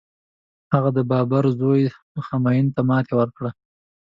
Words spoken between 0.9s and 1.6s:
د بابر